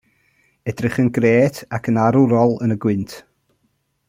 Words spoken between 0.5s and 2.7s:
Edrych yn grêt ac yn arwrol